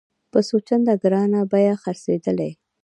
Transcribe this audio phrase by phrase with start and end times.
[0.31, 2.51] په څو چنده ګرانه بیه خرڅېدلې.